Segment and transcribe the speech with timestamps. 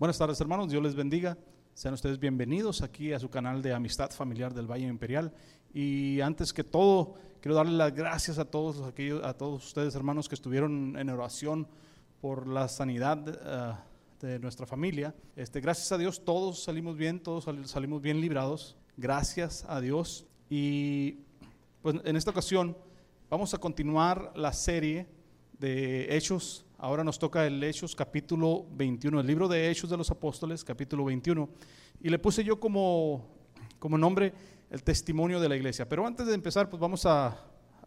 [0.00, 1.36] Buenas tardes hermanos, Dios les bendiga.
[1.74, 5.30] Sean ustedes bienvenidos aquí a su canal de Amistad Familiar del Valle Imperial.
[5.74, 10.26] Y antes que todo, quiero darle las gracias a todos, aquellos, a todos ustedes hermanos
[10.26, 11.68] que estuvieron en oración
[12.22, 15.14] por la sanidad uh, de nuestra familia.
[15.36, 18.78] Este, gracias a Dios todos salimos bien, todos salimos bien librados.
[18.96, 20.24] Gracias a Dios.
[20.48, 21.18] Y
[21.82, 22.74] pues en esta ocasión
[23.28, 25.08] vamos a continuar la serie
[25.58, 30.10] de Hechos Ahora nos toca el Hechos capítulo 21, el libro de Hechos de los
[30.10, 31.46] Apóstoles, capítulo 21.
[32.00, 33.28] Y le puse yo como,
[33.78, 34.32] como nombre
[34.70, 35.86] el testimonio de la iglesia.
[35.86, 37.36] Pero antes de empezar, pues vamos a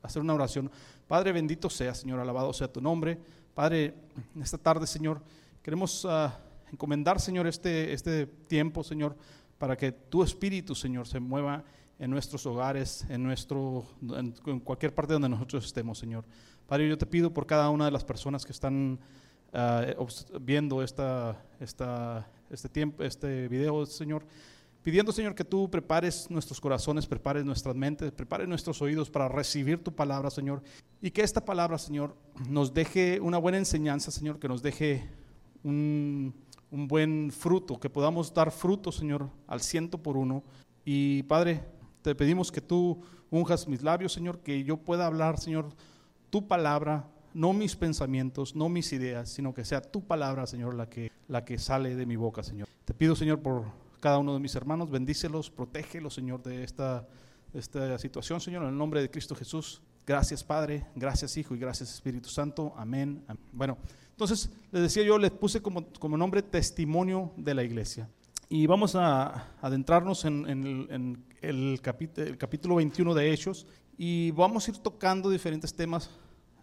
[0.04, 0.70] hacer una oración.
[1.08, 3.18] Padre, bendito sea, Señor, alabado sea tu nombre.
[3.56, 3.96] Padre,
[4.40, 5.24] esta tarde, Señor,
[5.64, 6.30] queremos uh,
[6.72, 9.18] encomendar, Señor, este, este tiempo, Señor,
[9.58, 11.64] para que tu espíritu, Señor, se mueva
[12.00, 16.26] en nuestros hogares, en, nuestro, en, cualquier parte donde nosotros estemos, Señor.
[16.68, 19.00] Padre, yo te pido por cada una de las personas que están
[19.54, 24.26] uh, viendo esta, esta, este tiempo, este video, Señor,
[24.82, 29.84] pidiendo, Señor, que tú prepares nuestros corazones, prepares nuestras mentes, prepares nuestros oídos para recibir
[29.84, 30.62] tu palabra, Señor,
[31.02, 32.16] y que esta palabra, Señor,
[32.50, 35.10] nos deje una buena enseñanza, Señor, que nos deje
[35.64, 36.34] un,
[36.72, 40.44] un buen fruto, que podamos dar fruto, Señor, al ciento por uno.
[40.84, 41.64] Y Padre,
[42.04, 43.02] te pedimos que tú
[43.32, 45.70] unjas mis labios, Señor, que yo pueda hablar, Señor,
[46.30, 50.88] tu palabra, no mis pensamientos, no mis ideas, sino que sea tu palabra, Señor, la
[50.88, 52.68] que, la que sale de mi boca, Señor.
[52.86, 53.66] Te pido, Señor, por
[54.02, 57.08] cada uno de mis hermanos, bendícelos, protégelos, Señor, de esta,
[57.54, 59.82] esta situación, Señor, en el nombre de Cristo Jesús.
[60.06, 62.74] Gracias, Padre, gracias, Hijo, y gracias, Espíritu Santo.
[62.76, 63.24] Amén.
[63.54, 63.78] Bueno,
[64.12, 68.10] entonces, les decía yo, les puse como, como nombre testimonio de la iglesia.
[68.50, 73.66] Y vamos a adentrarnos en, el, en el, capítulo, el capítulo 21 de Hechos
[73.98, 76.10] y vamos a ir tocando diferentes temas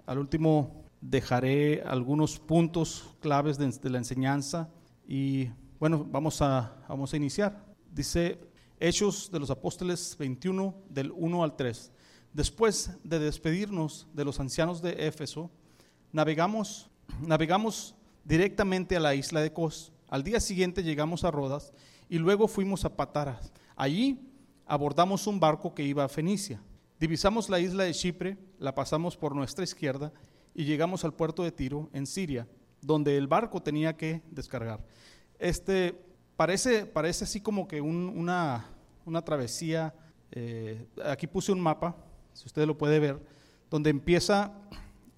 [0.06, 4.69] al último dejaré algunos puntos claves de, de, la enseñanza
[5.09, 7.64] y bueno, vamos a, vamos a iniciar.
[7.91, 8.39] Dice
[8.78, 11.92] Hechos de los Apóstoles 21 del 1 al 3.
[12.33, 15.50] Después de despedirnos de los ancianos de Éfeso,
[16.12, 16.91] navegamos,
[17.21, 17.94] navegamos
[18.25, 19.93] directamente a la isla de Cos.
[20.10, 21.72] Al día siguiente llegamos a Rodas
[22.09, 23.53] y luego fuimos a Pataras.
[23.76, 24.21] Allí
[24.66, 26.60] abordamos un barco que iba a Fenicia.
[26.98, 30.12] Divisamos la isla de Chipre, la pasamos por nuestra izquierda
[30.53, 32.49] y llegamos al puerto de Tiro, en Siria,
[32.82, 34.84] donde el barco tenía que descargar.
[35.38, 35.97] Este
[36.37, 38.66] parece, parece así como que un, una,
[39.04, 39.94] una, travesía.
[40.32, 41.97] Eh, aquí puse un mapa,
[42.32, 43.25] si usted lo puede ver,
[43.70, 44.53] donde empieza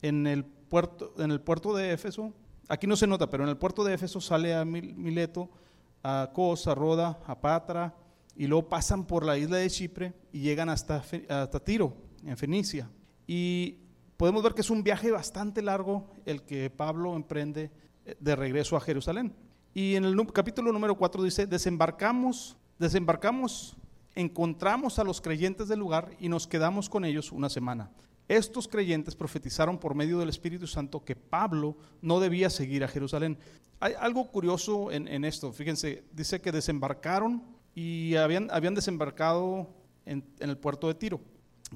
[0.02, 2.34] en el puerto, en el puerto de Éfeso.
[2.68, 5.50] Aquí no se nota, pero en el puerto de Éfeso sale a Mileto,
[6.02, 7.94] a Cos, a Roda, a Patra,
[8.36, 12.88] y luego pasan por la isla de Chipre y llegan hasta, hasta Tiro, en Fenicia.
[13.26, 13.78] Y
[14.16, 17.70] podemos ver que es un viaje bastante largo el que Pablo emprende
[18.04, 19.34] eh, de regreso a Jerusalén.
[19.74, 23.76] Y en el capítulo número 4 dice, desembarcamos, desembarcamos,
[24.14, 27.90] encontramos a los creyentes del lugar y nos quedamos con ellos una semana.
[28.28, 33.38] Estos creyentes profetizaron por medio del Espíritu Santo que Pablo no debía seguir a Jerusalén.
[33.80, 37.42] Hay algo curioso en, en esto, fíjense, dice que desembarcaron
[37.74, 39.68] y habían, habían desembarcado
[40.06, 41.20] en, el puerto de Tiro,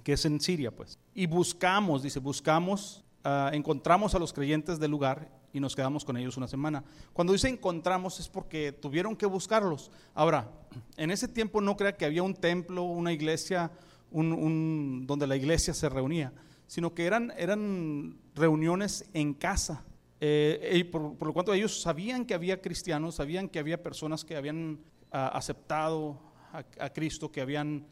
[0.03, 0.99] que es en Siria, pues.
[1.15, 6.17] Y buscamos, dice, buscamos, uh, encontramos a los creyentes del lugar y nos quedamos con
[6.17, 6.85] ellos una semana.
[7.13, 9.91] Cuando dice encontramos es porque tuvieron que buscarlos.
[10.15, 10.51] Ahora,
[10.97, 13.71] en ese tiempo no crea que había un templo, una iglesia,
[14.11, 16.33] un, un, donde la iglesia se reunía,
[16.67, 19.85] sino que eran, eran reuniones en casa.
[20.21, 24.25] Eh, y por, por, lo cuanto ellos sabían que había cristianos, sabían que había personas
[24.25, 24.81] que habían
[25.11, 26.21] aceptado
[26.53, 27.87] a, a, Cristo, que habían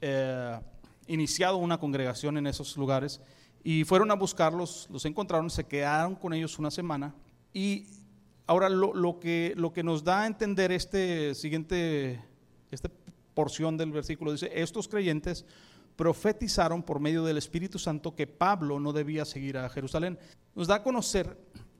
[0.00, 0.60] eh,
[1.06, 3.20] iniciado una congregación en esos lugares
[3.64, 7.14] y fueron a buscarlos, los encontraron, se quedaron con ellos una semana
[7.52, 7.86] y
[8.46, 12.20] ahora lo, lo, que, lo que nos da a entender este siguiente,
[12.70, 12.90] esta
[13.34, 15.44] porción del versículo dice, estos creyentes
[15.96, 20.18] profetizaron por medio del Espíritu Santo que Pablo no debía seguir a Jerusalén.
[20.54, 21.36] Nos da a conocer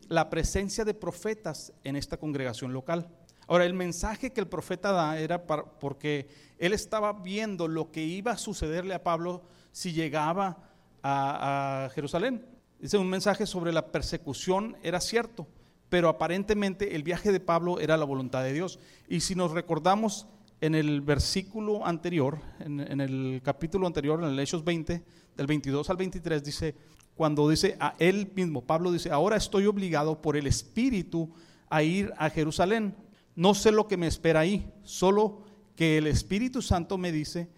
[0.08, 3.08] la presencia de profetas en esta congregación local.
[3.46, 6.28] Ahora, el mensaje que el profeta da era porque
[6.58, 10.70] él estaba viendo lo que iba a sucederle a Pablo si llegaba
[11.02, 12.46] a, a Jerusalén.
[12.78, 15.46] Dice un mensaje sobre la persecución, era cierto,
[15.88, 18.78] pero aparentemente el viaje de Pablo era la voluntad de Dios.
[19.08, 20.26] Y si nos recordamos
[20.62, 25.04] en el versículo anterior, en, el capítulo anterior, en el Hechos 20,
[25.36, 26.74] del 22 al 23, dice,
[27.14, 31.30] cuando dice a él mismo, Pablo dice, ahora estoy obligado por el Espíritu
[31.68, 32.94] a ir a Jerusalén
[33.34, 35.42] no sé lo que me espera ahí, solo
[35.74, 37.48] que el Espíritu Santo me dice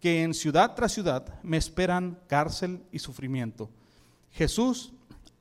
[0.00, 3.70] que en ciudad tras ciudad me esperan cárcel y sufrimiento.
[4.30, 4.92] Jesús,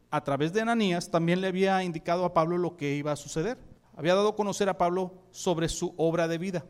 [0.10, 3.58] a través de Ananías, también le había indicado a Pablo lo que iba a suceder.
[3.96, 6.66] había dado a conocer a Pablo sobre su obra de vida.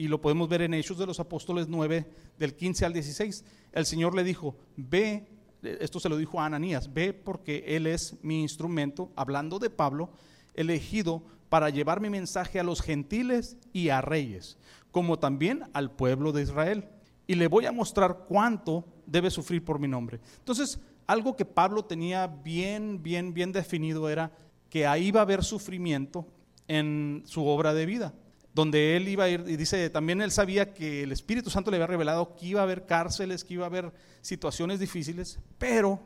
[0.00, 2.06] Y lo podemos ver en Hechos de los Apóstoles 9,
[2.38, 3.44] del 15 al 16.
[3.70, 5.28] El Señor le dijo, ve,
[5.62, 10.08] esto se lo dijo a Ananías, ve porque Él es mi instrumento, hablando de Pablo,
[10.54, 14.56] elegido para llevar mi mensaje a los gentiles y a reyes,
[14.90, 16.88] como también al pueblo de Israel.
[17.26, 20.18] Y le voy a mostrar cuánto debe sufrir por mi nombre.
[20.38, 24.32] Entonces, algo que Pablo tenía bien, bien, bien definido era
[24.70, 26.26] que ahí va a haber sufrimiento
[26.68, 28.14] en su obra de vida,
[28.52, 31.76] donde él iba a ir, y dice, también él sabía que el Espíritu Santo le
[31.76, 36.00] había revelado que iba a haber cárceles, que iba a haber situaciones difíciles, pero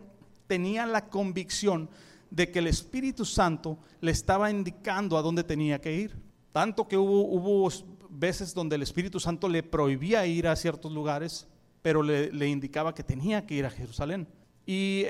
[0.46, 1.88] tenía la convicción
[2.30, 6.16] de que el Espíritu Santo le estaba indicando a dónde tenía que ir.
[6.52, 7.70] Tanto que hubo, hubo
[8.10, 11.48] veces donde el Espíritu Santo le prohibía ir a ciertos lugares,
[11.80, 14.28] pero le, le indicaba que tenía que ir a Jerusalén.
[14.66, 15.06] Y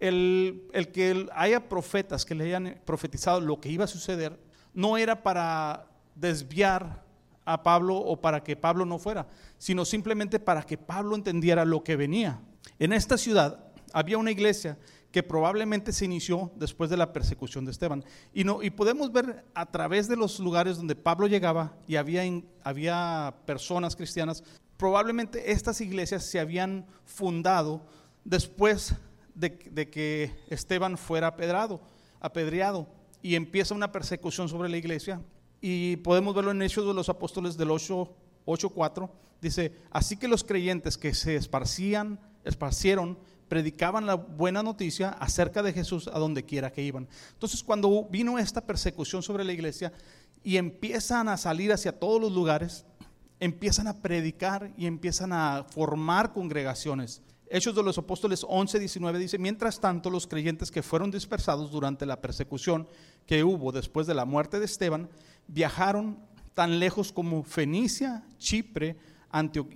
[0.00, 4.38] el, el que haya profetas que le hayan profetizado lo que iba a suceder,
[4.72, 7.04] no era para desviar
[7.44, 9.26] a Pablo o para que Pablo no fuera,
[9.58, 12.40] sino simplemente para que Pablo entendiera lo que venía.
[12.78, 14.78] En esta ciudad había una iglesia
[15.14, 18.04] que probablemente se inició después de la persecución de Esteban.
[18.32, 22.24] Y, podemos ver a través de los lugares donde Pablo llegaba y había,
[22.64, 24.42] había personas cristianas,
[24.76, 27.86] probablemente estas iglesias se habían fundado
[28.24, 28.96] después
[29.36, 31.80] de, que Esteban fuera apedrado,
[32.20, 32.88] apedreado
[33.22, 35.20] y empieza una persecución sobre la iglesia.
[35.66, 39.10] Y podemos verlo en Hechos de los Apóstoles del 8.4.
[39.40, 43.18] Dice, así que los creyentes que se esparcían, esparcieron,
[43.48, 47.08] predicaban la buena noticia acerca de Jesús a donde quiera que iban.
[47.32, 49.90] Entonces cuando vino esta persecución sobre la iglesia
[50.42, 52.84] y empiezan a salir hacia todos los lugares,
[53.40, 57.22] empiezan a predicar y empiezan a formar congregaciones.
[57.50, 62.06] Hechos de los Apóstoles 11, 19 dice, mientras tanto los creyentes que fueron dispersados durante
[62.06, 62.88] la persecución
[63.26, 65.10] que hubo después de la muerte de Esteban,
[65.46, 66.18] viajaron
[66.54, 68.96] tan lejos como Fenicia, Chipre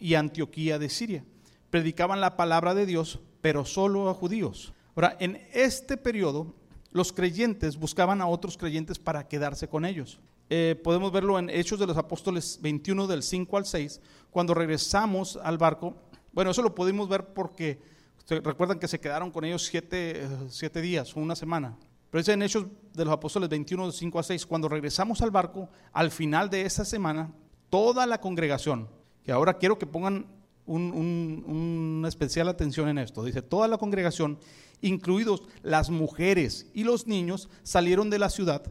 [0.00, 1.24] y Antioquía de Siria.
[1.70, 4.72] Predicaban la palabra de Dios, pero solo a judíos.
[4.94, 6.54] Ahora, en este periodo,
[6.90, 10.20] los creyentes buscaban a otros creyentes para quedarse con ellos.
[10.50, 14.00] Eh, podemos verlo en Hechos de los Apóstoles 21 del 5 al 6,
[14.30, 15.94] cuando regresamos al barco
[16.32, 17.80] bueno, eso lo pudimos ver porque
[18.28, 21.76] recuerdan que se quedaron con ellos siete, siete días o una semana.
[22.10, 25.68] Pero es en Hechos de los Apóstoles 21, 5 a 6, cuando regresamos al barco,
[25.92, 27.32] al final de esa semana,
[27.68, 28.88] toda la congregación,
[29.22, 30.26] que ahora quiero que pongan
[30.66, 34.38] una especial atención en esto, dice, toda la congregación,
[34.80, 38.62] incluidos las mujeres y los niños, salieron de la ciudad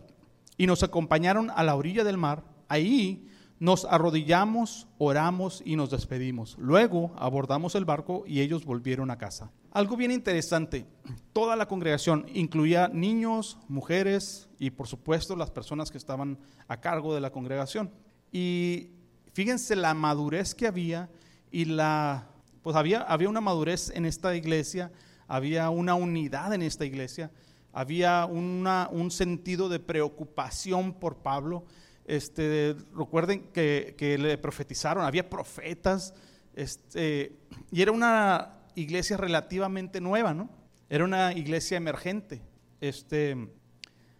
[0.57, 2.43] y nos acompañaron a la orilla del mar.
[2.67, 3.27] Ahí
[3.59, 6.55] nos arrodillamos, oramos y nos despedimos.
[6.59, 9.51] Luego abordamos el barco y ellos volvieron a casa.
[9.71, 10.85] Algo bien interesante,
[11.33, 16.37] toda la congregación incluía niños, mujeres y por supuesto las personas que estaban
[16.67, 17.91] a cargo de la congregación.
[18.31, 18.91] Y
[19.33, 21.09] fíjense la madurez que había
[21.51, 22.29] y la,
[22.61, 24.91] pues había, había una madurez en esta iglesia,
[25.27, 27.31] había una unidad en esta iglesia,
[27.73, 31.65] había un sentido de preocupación por Pablo
[32.07, 36.13] este, recuerden que, le profetizaron, había profetas,
[36.55, 37.33] este,
[37.69, 40.49] y era una iglesia relativamente nueva, ¿no?
[40.89, 42.41] Era una iglesia emergente.
[42.79, 43.35] Este,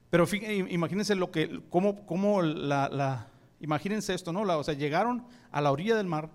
[0.10, 0.26] pero
[0.70, 3.30] imagínense lo que, cómo, cómo la,
[3.60, 4.42] imagínense esto, ¿no?
[4.42, 6.30] o sea, llegaron a la orilla del mar,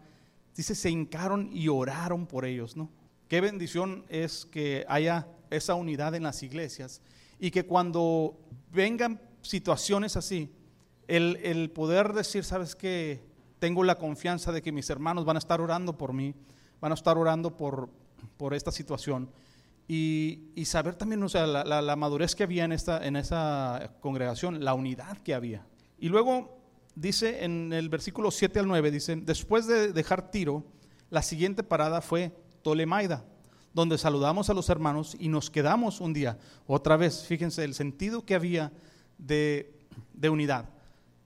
[0.56, 2.90] dice, se hincaron y oraron por ellos, ¿no?
[3.28, 7.00] Qué bendición es que haya esa unidad en las iglesias
[7.38, 8.38] y que cuando
[8.70, 10.50] vengan situaciones así,
[11.08, 13.20] el, poder decir, sabes que
[13.58, 16.34] tengo la confianza de que mis hermanos van a estar orando por mí,
[16.80, 17.90] van a estar orando por,
[18.36, 19.30] por esta situación.
[19.88, 24.74] Y, saber también, o sea, la, madurez que había en, esta, en esa congregación, la
[24.74, 25.66] unidad que había.
[25.98, 26.58] Y luego
[26.94, 30.64] dice en el versículo 7 al 9, dice, después de dejar Tiro,
[31.10, 32.32] la siguiente parada fue
[32.62, 33.24] Tolemaida,
[33.74, 36.38] donde saludamos a los hermanos y nos quedamos un día.
[36.66, 38.72] Otra vez, fíjense el sentido que había
[39.18, 39.78] de,
[40.14, 40.70] de unidad.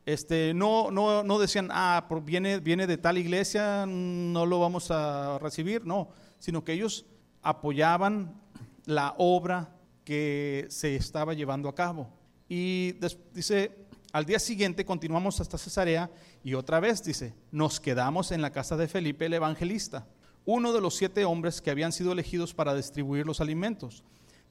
[0.06, 5.38] Este, no, no, no decían, ah, viene, viene de tal iglesia, no lo vamos a
[5.40, 7.06] recibir, no, sino que ellos
[7.42, 8.40] apoyaban
[8.84, 12.08] la obra que se estaba llevando a cabo.
[12.48, 12.92] Y
[13.34, 16.08] dice, al día siguiente continuamos hasta Cesarea
[16.44, 20.06] y otra vez dice, nos quedamos en la casa de Felipe el evangelista,
[20.44, 24.04] uno de los siete hombres que habían sido elegidos para distribuir los alimentos.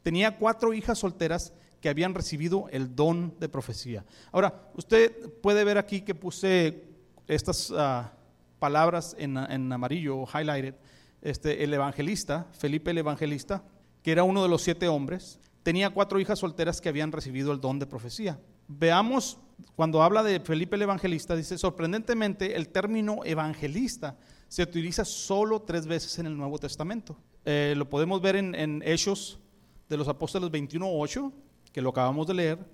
[0.04, 1.54] Tenía cuatro hijas solteras
[1.86, 4.04] que habían recibido el don de profecía.
[4.32, 6.82] Ahora, usted puede ver aquí que puse
[7.28, 8.12] estas ah,
[8.58, 9.38] palabras en,
[9.72, 10.74] amarillo, highlighted.
[11.22, 13.64] Este, el evangelista, Felipe el evangelista,
[14.02, 17.62] que era uno de los siete hombres, tenía cuatro hijas solteras que habían recibido el
[17.62, 18.40] don de profecía.
[18.68, 19.38] veamos,
[19.76, 25.86] cuando habla de Felipe el Evangelista, dice, sorprendentemente el término evangelista se utiliza solo tres
[25.86, 27.16] veces en el Nuevo Testamento.
[27.46, 29.38] Eh, lo podemos ver en, en Hechos
[29.88, 31.32] de los Apóstoles 21.8,
[31.76, 32.66] que lo acabamos de leer,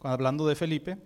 [0.00, 0.96] hablando de Felipe,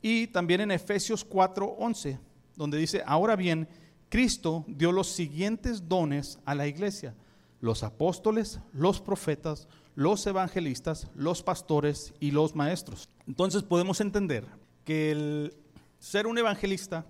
[0.00, 2.18] y también en Efesios 4.11,
[2.56, 3.68] donde dice, ahora bien,
[4.08, 7.14] Cristo dio los siguientes dones a la iglesia,
[7.60, 13.10] los apóstoles, los profetas, los evangelistas, los pastores y los maestros.
[13.26, 14.46] Entonces podemos entender
[14.86, 15.54] que el
[15.98, 17.04] ser un evangelista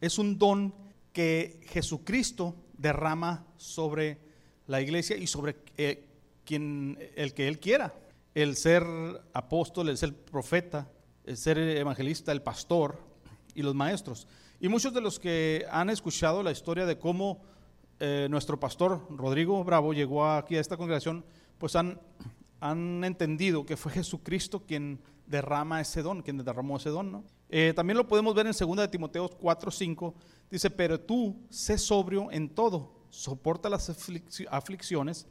[0.00, 0.72] es un don
[1.12, 4.18] que Jesucristo derrama sobre
[4.66, 6.06] la iglesia y sobre eh,
[6.46, 7.92] quien, el que Él quiera.
[8.34, 8.84] El ser
[9.32, 10.88] apóstol, el ser profeta,
[11.24, 12.98] el ser evangelista, el pastor
[13.54, 14.26] y los maestros.
[14.60, 17.42] Y muchos de los que han escuchado la historia de cómo
[17.98, 21.24] eh, nuestro pastor Rodrigo Bravo llegó aquí a esta congregación,
[21.58, 22.00] pues han,
[22.60, 27.24] han entendido que fue Jesucristo quien derrama ese don, quien derramó ese don.
[27.48, 30.14] Eh, también lo podemos ver en 2 de Timoteo 4, 5.
[30.50, 33.88] Dice, pero tú sé sobrio en todo, soporta las
[34.50, 35.26] aflicciones,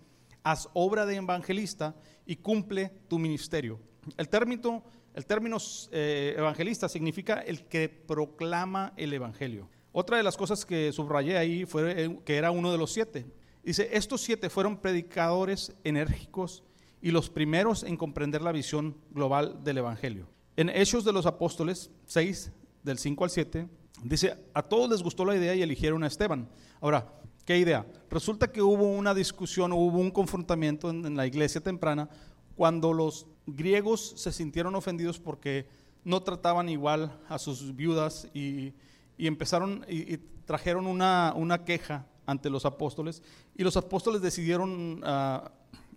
[0.51, 3.79] haz obra de evangelista y cumple tu ministerio.
[4.17, 5.57] El término, el término
[5.91, 9.69] eh, evangelista significa el que proclama el evangelio.
[9.91, 13.25] Otra de las cosas que subrayé ahí fue eh, que era uno de los siete.
[13.63, 16.63] Dice, estos siete fueron predicadores enérgicos
[17.01, 20.27] y los primeros en comprender la visión global del Evangelio.
[20.55, 22.51] En Hechos de los Apóstoles 6,
[22.83, 23.67] del 5 al 7,
[24.03, 26.49] dice, a todos les gustó la idea y eligieron a Esteban.
[26.81, 27.13] Ahora,
[27.49, 27.83] ¿qué idea?
[28.11, 32.07] Resulta que hubo una discusión, hubo un confrontamiento en, la iglesia temprana
[32.55, 35.65] cuando los griegos se sintieron ofendidos porque
[36.03, 38.75] no trataban igual a sus viudas y
[39.17, 43.23] empezaron y, trajeron una, una, queja ante los apóstoles
[43.57, 45.51] y los apóstoles decidieron ah,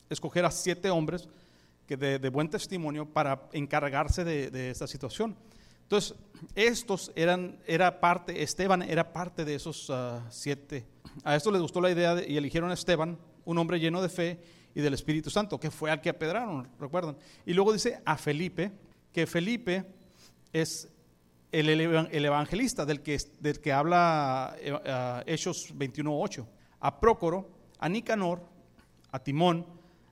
[0.09, 1.29] escoger a siete hombres
[1.87, 5.37] que de, buen testimonio para encargarse de, esta situación.
[5.83, 6.15] Entonces,
[6.55, 10.87] estos eran, era parte, Esteban era parte de esos ah, siete.
[11.25, 14.41] A esto les gustó la idea y eligieron a Esteban, un hombre lleno de fe
[14.75, 17.17] y del Espíritu Santo, que fue al que apedraron, recuerdan.
[17.45, 18.73] Y luego dice a Felipe,
[19.13, 19.85] que Felipe
[20.53, 20.89] es
[21.53, 21.69] el,
[22.25, 26.47] evangelista del que, del que habla eh, Hechos 21.8,
[26.81, 28.43] a Prócoro, a Nicanor,
[29.11, 29.67] a Timón,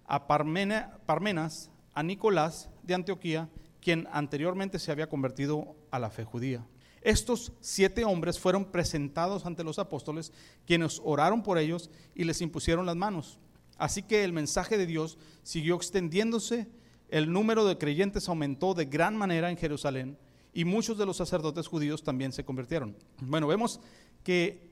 [0.07, 3.49] a Parmenas, a Nicolás de Antioquía,
[3.80, 6.66] quien anteriormente se había convertido a la fe judía.
[7.02, 10.33] Estos siete hombres fueron presentados ante los apóstoles,
[10.66, 13.38] quienes oraron por ellos y les impusieron las manos.
[13.78, 16.69] Así que el mensaje de Dios siguió extendiéndose,
[17.09, 20.19] el número de creyentes aumentó de gran manera en Jerusalén
[20.52, 22.97] y muchos de los sacerdotes judíos también se convirtieron.
[23.21, 23.80] Bueno, vemos
[24.23, 24.71] que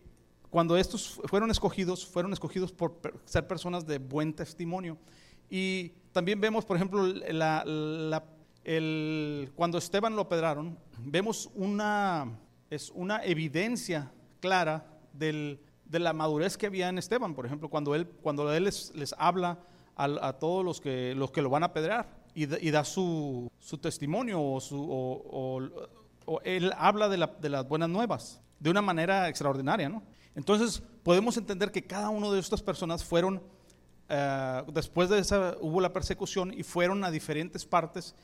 [0.50, 4.98] cuando estos fueron escogidos, fueron escogidos por ser personas de buen testimonio.
[5.50, 7.06] Y también vemos, por ejemplo,
[8.64, 12.38] el, cuando Esteban lo pedraron, vemos una,
[12.70, 17.94] es una evidencia clara del, de la madurez que había en Esteban, por ejemplo, cuando
[17.94, 19.58] él, cuando él les, les habla
[19.96, 23.50] a, a, todos los que, los que lo van a pedrear y, da su,
[23.80, 25.70] testimonio o, su,
[26.44, 29.88] él habla de, las buenas nuevas de una manera extraordinaria.
[29.88, 30.02] ¿no?
[30.36, 33.42] Entonces podemos entender que cada una de estas personas fueron,
[34.08, 38.14] eh, después de esa hubo la persecución y fueron a diferentes partes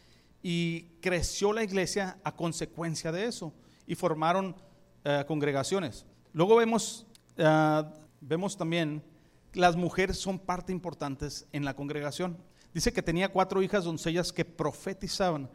[0.45, 3.55] y creció la iglesia a consecuencia de eso
[3.87, 4.55] y formaron
[5.03, 6.05] eh, congregaciones.
[6.35, 7.07] Luego vemos,
[7.39, 7.83] eh,
[8.21, 9.03] vemos también
[9.55, 12.37] las mujeres son parte importantes en la congregación.
[12.75, 15.49] Dice que tenía cuatro hijas doncellas que profetizaban.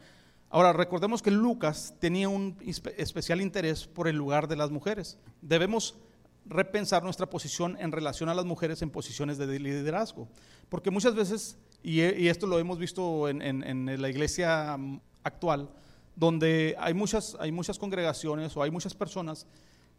[0.49, 2.57] Ahora, recordemos que Lucas tenía un
[2.97, 5.19] especial interés por el lugar de las mujeres.
[5.41, 5.99] Debemos
[6.45, 10.27] repensar nuestra posición en relación a las mujeres en posiciones de liderazgo.
[10.67, 15.69] Porque muchas veces, y, esto lo hemos visto en, la iglesia mm, actual,
[16.15, 19.47] donde hay muchas, hay muchas congregaciones o hay muchas personas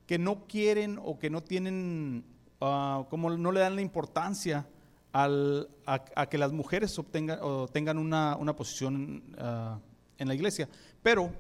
[0.06, 2.25] que no quieren o que no tienen,
[2.60, 4.66] ah, como no le dan la importancia
[5.12, 9.78] a, que las mujeres obtengan, o tengan una, posición ah,
[10.18, 10.68] en la iglesia.
[11.02, 11.30] Pero,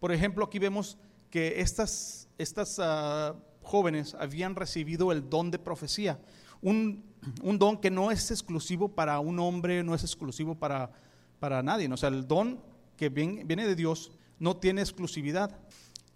[0.00, 0.98] por ejemplo, aquí vemos
[1.30, 6.18] que estas, estas ah, jóvenes habían recibido el don de profecía,
[6.60, 7.04] un,
[7.34, 10.90] don que no es exclusivo para un hombre, no es exclusivo para,
[11.38, 11.88] para nadie.
[11.92, 12.60] O sea, el don
[12.96, 15.58] que viene, de Dios no tiene exclusividad.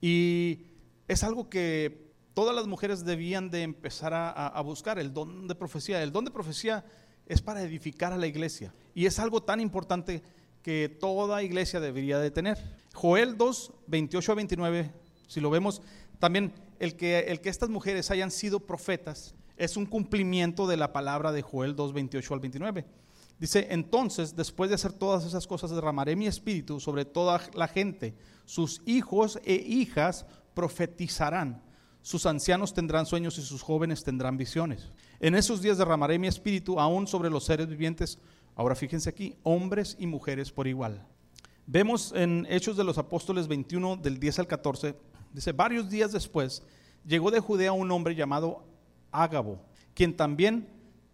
[0.00, 0.66] Y
[1.08, 6.02] es algo que todas las mujeres debían de empezar a, buscar el don de profecía.
[6.02, 6.84] El don de profecía
[7.26, 10.22] es para edificar a la iglesia y es algo tan importante
[10.62, 12.58] que toda iglesia debería de tener.
[12.94, 14.92] Joel 2, 28 a 29,
[15.28, 15.82] si lo vemos,
[16.18, 20.92] también el que, el que estas mujeres hayan sido profetas es un cumplimiento de la
[20.92, 22.84] palabra de Joel 2, 28 al 29.
[23.38, 28.14] Dice, entonces, después de hacer todas esas cosas, derramaré mi espíritu sobre toda la gente.
[28.44, 31.62] Sus hijos e hijas profetizarán.
[32.02, 34.90] Sus ancianos tendrán sueños y sus jóvenes tendrán visiones.
[35.20, 38.18] En esos días derramaré mi espíritu aún sobre los seres vivientes.
[38.54, 41.06] Ahora fíjense aquí, hombres y mujeres por igual.
[41.66, 44.96] Vemos en Hechos de los Apóstoles 21 del 10 al 14,
[45.32, 46.64] dice, varios días después
[47.06, 48.64] llegó de Judea un hombre llamado
[49.12, 49.60] Ágabo,
[49.94, 50.68] quien también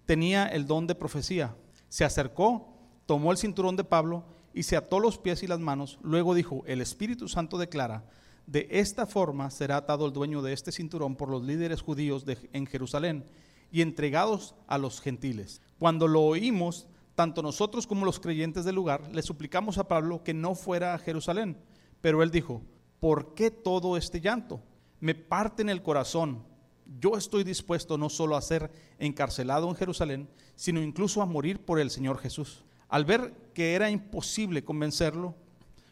[0.06, 1.54] tenía el don de profecía.
[1.88, 2.74] Se acercó,
[3.06, 4.24] tomó el cinturón de Pablo
[4.54, 5.98] y se ató los pies y las manos.
[6.02, 8.04] Luego dijo, el Espíritu Santo declara,
[8.46, 12.24] de esta forma será atado el dueño de este cinturón por los líderes judíos
[12.54, 13.26] en Jerusalén
[13.70, 15.60] y entregados a los gentiles.
[15.78, 20.32] Cuando lo oímos, tanto nosotros como los creyentes del lugar, le suplicamos a Pablo que
[20.32, 21.58] no fuera a Jerusalén.
[22.00, 22.62] Pero él dijo,
[23.00, 24.62] ¿por qué todo este llanto?
[25.00, 26.44] Me parte en el corazón.
[27.00, 31.78] Yo estoy dispuesto no solo a ser encarcelado en Jerusalén, sino incluso a morir por
[31.78, 32.64] el Señor Jesús.
[32.88, 35.34] Al ver que era imposible convencerlo,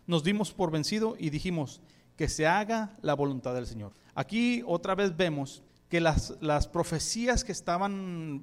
[0.06, 1.80] nos dimos por vencido y dijimos,
[2.16, 3.92] que se haga la voluntad del Señor.
[4.14, 8.42] Aquí otra vez vemos que las, las profecías que estaban,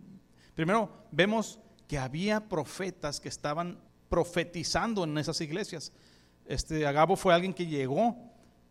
[0.54, 3.80] primero vemos que había profetas que estaban
[4.10, 5.92] profetizando en esas iglesias.
[6.46, 8.16] Este Agabo fue alguien que llegó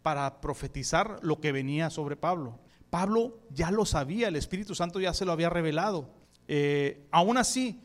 [0.02, 2.58] para profetizar lo que venía sobre Pablo.
[2.92, 6.10] Pablo ya lo sabía, el Espíritu Santo ya se lo había revelado.
[6.46, 7.80] Eh, aún así,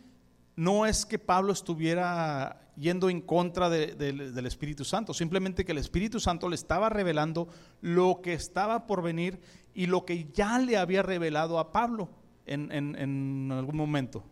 [0.57, 6.19] no es que Pablo estuviera yendo en contra del Espíritu Santo, simplemente que el Espíritu
[6.19, 7.47] Santo le estaba revelando
[7.79, 9.39] lo que estaba por venir
[9.73, 12.09] y lo que ya le había revelado a Pablo
[12.45, 14.25] en, en algún momento.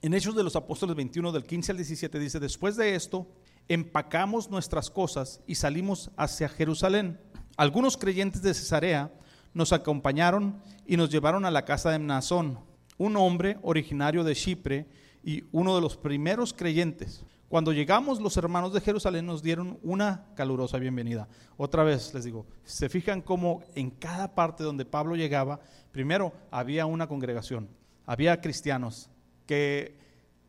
[0.00, 3.28] En Hechos de los Apóstoles 21, del 15 al 17, dice, después de esto,
[3.68, 7.20] empacamos nuestras cosas y salimos hacia Jerusalén.
[7.58, 9.12] Algunos creyentes de Cesarea
[9.54, 12.58] nos acompañaron y nos llevaron a la casa de Mnasón,
[12.98, 14.86] un hombre originario de Chipre
[15.22, 17.24] y uno de los primeros creyentes.
[17.48, 21.28] Cuando llegamos, los hermanos de Jerusalén nos dieron una calurosa bienvenida.
[21.58, 26.86] Otra vez les digo, se fijan cómo en cada parte donde Pablo llegaba, primero había
[26.86, 27.68] una congregación,
[28.06, 29.10] había cristianos
[29.46, 30.01] que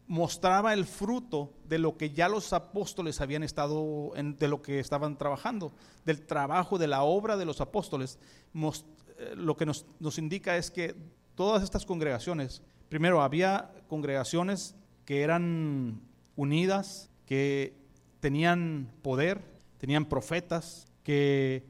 [0.07, 5.17] mostraba el fruto de lo que ya los apóstoles habían estado, de lo que estaban
[5.17, 5.71] trabajando,
[6.05, 8.19] del trabajo, de la obra de los apóstoles.
[8.53, 10.95] Eh, lo que nos, nos indica es que
[11.35, 16.01] todas estas congregaciones, primero había congregaciones que eran
[16.35, 17.75] unidas, que
[18.19, 19.41] tenían poder,
[19.77, 21.65] tenían profetas, que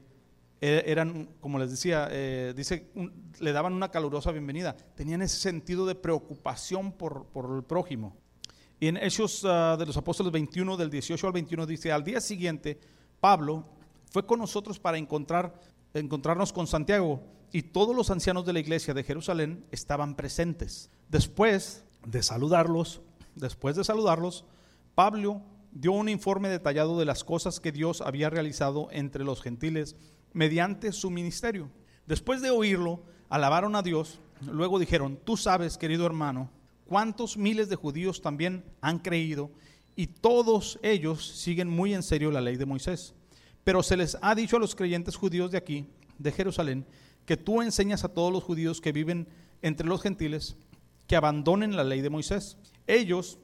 [0.60, 2.90] e-, eran, como les decía, eh, dice,
[3.38, 8.16] le daban una calurosa bienvenida, tenían ese sentido de preocupación por, el prójimo.
[8.80, 12.20] Y en Hechos ah, de los Apóstoles 21, del 18 al 21, dice, al día
[12.20, 12.78] siguiente,
[13.20, 13.66] Pablo
[14.10, 15.60] fue con nosotros para encontrar,
[15.94, 20.90] encontrarnos con Santiago y todos los ancianos de la iglesia de Jerusalén estaban presentes.
[21.08, 23.00] Después de saludarlos,
[23.36, 24.44] después de saludarlos,
[24.94, 29.96] Pablo dio un informe detallado de las cosas que Dios había realizado entre los gentiles
[30.32, 31.70] mediante su ministerio.
[32.06, 36.50] Después de oírlo, alabaron a Dios, luego dijeron, tú sabes, querido hermano,
[36.86, 39.50] cuántos miles de judíos también han creído
[39.96, 43.14] y todos ellos siguen muy en serio la ley de Moisés.
[43.62, 45.86] Pero se les ha dicho a los creyentes judíos de aquí,
[46.18, 46.86] de Jerusalén,
[47.24, 49.26] que tú enseñas a todos los judíos que viven
[49.62, 50.56] entre los gentiles
[51.06, 52.58] que abandonen la ley de Moisés.
[52.86, 53.38] Ellos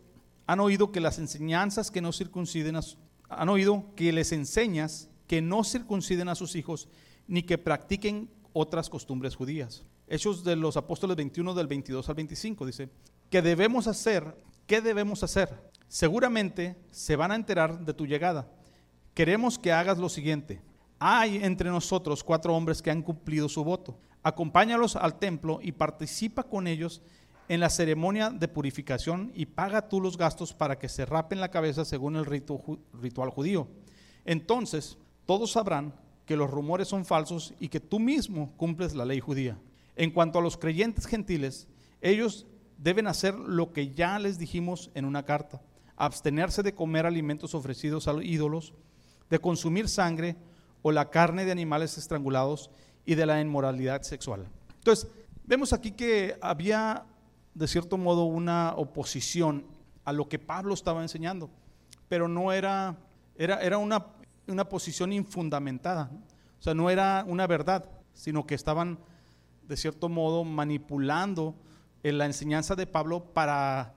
[0.47, 2.79] han oído que las enseñanzas que no circunciden,
[3.29, 6.89] han oído que les enseñas que no circunciden a sus hijos
[7.29, 9.85] ni que practiquen otras costumbres judías.
[10.09, 12.91] Hechos de los Apóstoles 21 del 22 al 25 dice,
[13.31, 14.37] ¿qué debemos hacer?
[14.67, 15.71] ¿Qué debemos hacer?
[15.89, 18.49] Seguramente se van a enterar de tu llegada.
[19.15, 20.61] Queremos que hagas lo siguiente.
[20.99, 23.99] Hay entre nosotros cuatro hombres que han cumplido su voto.
[24.23, 27.03] Acompáñalos al templo y participa con ellos
[27.49, 31.51] en la ceremonia de purificación y paga tú los gastos para que se rapen la
[31.51, 32.63] cabeza según el rito,
[32.93, 33.67] ritual judío.
[34.25, 35.95] Entonces todos sabrán
[36.27, 39.59] que los rumores son falsos y que tú mismo cumples la ley judía.
[39.97, 41.67] En cuanto a los creyentes gentiles,
[42.01, 42.47] ellos
[42.83, 45.61] deben hacer lo que ya les dijimos en una carta,
[45.97, 48.73] abstenerse de comer alimentos ofrecidos a los ídolos,
[49.29, 50.37] de consumir sangre
[50.83, 52.71] o la carne de animales estrangulados
[53.05, 54.49] y de la inmoralidad sexual.
[54.79, 55.09] Entonces,
[55.45, 57.05] vemos aquí que había
[57.55, 59.67] de cierto modo una oposición
[60.05, 61.51] a lo que Pablo estaba enseñando,
[62.09, 62.97] pero no era,
[63.37, 64.07] era, era una,
[64.49, 66.11] una posición infundamentada,
[66.59, 68.99] o sea, no era una verdad, sino que estaban
[69.69, 71.55] de cierto modo manipulando
[72.03, 73.95] la enseñanza de Pablo para,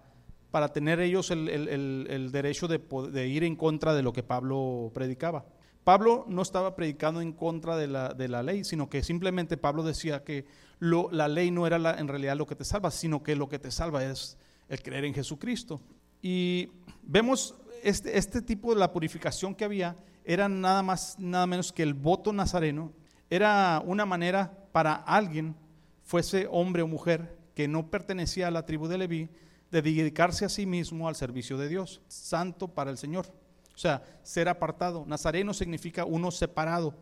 [0.51, 2.79] para tener ellos el, el, derecho de,
[3.11, 5.45] de, ir en contra de lo que Pablo predicaba.
[5.83, 9.83] Pablo no estaba predicando en contra de la, de la ley, sino que simplemente Pablo
[9.83, 10.45] decía que
[10.79, 13.71] la ley no era en realidad lo que te salva, sino que lo que te
[13.71, 14.37] salva es
[14.69, 15.81] el creer en Jesucristo.
[16.21, 21.73] Y vemos este, este tipo de la purificación que había, era nada más, nada menos
[21.73, 22.93] que el voto nazareno,
[23.29, 25.55] era una manera para alguien,
[26.03, 29.29] fuese hombre o mujer, que no pertenecía a la tribu de Leví,
[29.71, 33.25] de dedicarse a sí mismo al servicio de Dios, santo para el Señor.
[33.73, 35.03] O sea, ser apartado.
[35.07, 36.93] Nazareno significa uno separado,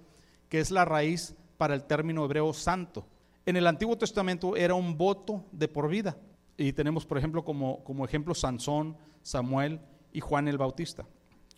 [0.48, 3.06] que es la raíz para el término hebreo santo.
[3.46, 6.18] En el Antiguo Testamento era un voto de por vida.
[6.58, 9.82] Y tenemos, por ejemplo, como, como ejemplo Sansón, Samuel
[10.14, 11.06] y Juan el Bautista.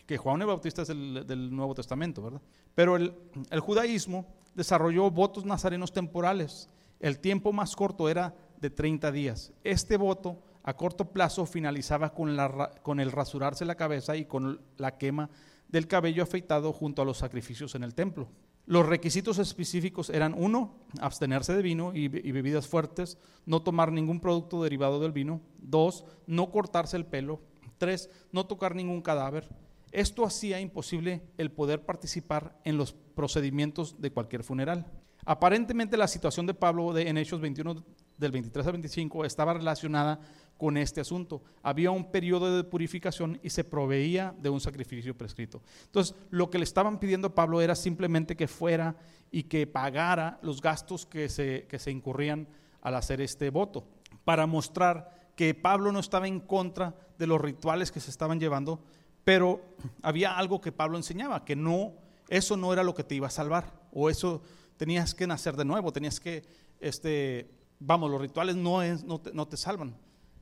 [0.06, 2.42] Que Juan el Bautista es el, del Nuevo Testamento, ¿verdad?
[2.74, 3.14] Pero el,
[3.50, 6.68] el judaísmo desarrolló votos nazarenos temporales.
[7.00, 9.52] El tiempo más corto era de 30 días.
[9.62, 14.60] Este voto a corto plazo finalizaba con, la, con, el rasurarse la cabeza y con
[14.78, 15.28] la quema
[15.68, 18.28] del cabello afeitado junto a los sacrificios en el templo.
[18.66, 24.62] Los requisitos específicos eran uno, abstenerse de vino y, bebidas fuertes, no tomar ningún producto
[24.62, 27.42] derivado del vino, dos, no cortarse el pelo,
[27.76, 29.50] tres, no tocar ningún cadáver.
[29.92, 34.86] Esto hacía imposible el poder participar en los procedimientos de cualquier funeral.
[35.26, 37.84] Aparentemente la situación de Pablo de, en Hechos 21
[38.16, 40.20] del 23 al 25 estaba relacionada
[40.56, 41.42] con este asunto.
[41.62, 45.62] Había un periodo de purificación y se proveía de un sacrificio prescrito.
[45.86, 48.96] Entonces, lo que le estaban pidiendo a Pablo era simplemente que fuera
[49.30, 52.46] y que pagara los gastos que se, que se incurrían
[52.82, 53.86] al hacer este voto,
[54.24, 58.80] para mostrar que Pablo no estaba en contra de los rituales que se estaban llevando,
[59.24, 59.62] pero
[60.02, 61.94] había algo que Pablo enseñaba, que no,
[62.28, 64.42] eso no era lo que te iba a salvar, o eso
[64.76, 66.44] tenías que nacer de nuevo, tenías que,
[66.78, 69.96] este, vamos, los rituales no, es, no, te, no te salvan.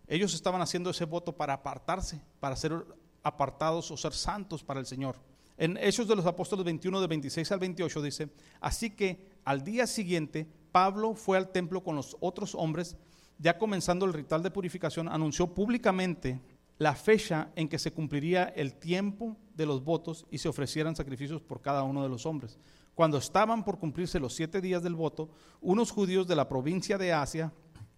[0.06, 2.84] Ellos estaban haciendo ese voto para apartarse, para ser
[3.22, 5.16] apartados o ser santos para el Señor.
[5.56, 8.28] En Hechos de los Apóstoles 21, de 26 al 28 dice,
[8.60, 12.96] así que al día siguiente Pablo fue al templo con los otros hombres,
[13.38, 16.40] ya comenzando el ritual de purificación, anunció públicamente
[16.78, 21.40] la fecha en que se cumpliría el tiempo de los votos y se ofrecieran sacrificios
[21.42, 22.58] por cada uno de los hombres.
[22.94, 27.12] Cuando estaban por cumplirse los siete días del voto, unos judíos de la provincia de
[27.12, 27.52] Asia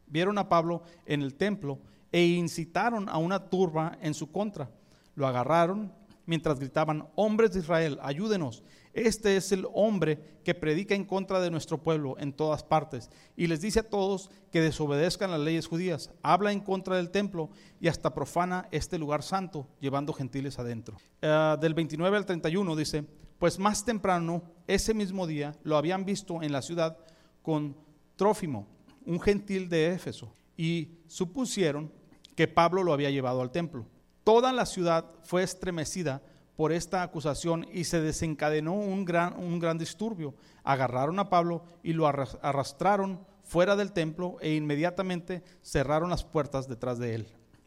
[0.06, 1.78] vieron a Pablo en el templo
[2.12, 4.70] e incitaron a una turba en su contra.
[5.16, 5.92] Lo agarraron
[6.26, 8.62] mientras gritaban, hombres de Israel, ayúdenos.
[8.92, 13.48] Este es el hombre que predica en contra de nuestro pueblo en todas partes y
[13.48, 17.88] les dice a todos que desobedezcan las leyes judías, habla en contra del templo y
[17.88, 20.96] hasta profana este lugar santo, llevando gentiles adentro.
[21.20, 23.04] Uh, del 29 al 31 dice,
[23.44, 26.96] pues más temprano, ese mismo día, lo habían visto en la ciudad
[27.42, 27.76] con
[28.16, 28.66] Trófimo,
[29.04, 31.92] un gentil de Éfeso, y supusieron
[32.36, 33.84] que Pablo lo había llevado al templo.
[34.24, 36.22] Toda la ciudad fue estremecida
[36.56, 40.34] por esta acusación y se desencadenó un gran, un gran disturbio.
[40.62, 46.98] Agarraron a Pablo y lo arrastraron fuera del templo e inmediatamente cerraron las puertas detrás
[46.98, 47.26] de él.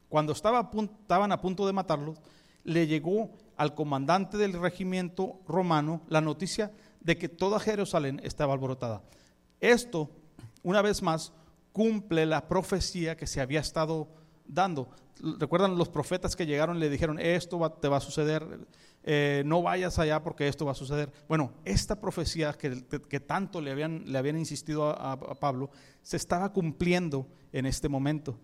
[0.09, 0.71] Cuando estaba,
[1.03, 2.15] estaban a punto de matarlo,
[2.63, 9.01] le llegó al comandante del regimiento romano la noticia de que toda Jerusalén estaba alborotada.
[9.59, 10.09] Esto,
[10.63, 11.33] una vez más,
[11.73, 14.07] cumple la profecía que se había estado
[14.47, 14.89] dando.
[15.39, 18.67] Recuerdan los profetas que llegaron y le dijeron, esto te va a suceder,
[19.03, 21.11] eh, no vayas allá porque esto va a suceder.
[21.27, 26.51] Bueno, esta profecía que, que tanto le habían, le habían insistido a, Pablo se estaba
[26.51, 28.37] cumpliendo en este momento.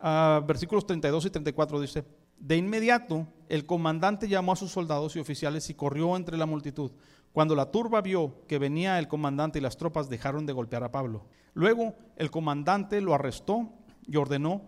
[0.00, 2.04] Uh, versículos 32 y 34 dice,
[2.38, 6.92] de inmediato el comandante llamó a sus soldados y oficiales y corrió entre la multitud.
[7.32, 10.90] Cuando la turba vio que venía el comandante y las tropas dejaron de golpear a
[10.90, 11.26] Pablo.
[11.54, 13.68] Luego el comandante lo arrestó
[14.06, 14.62] y ordenó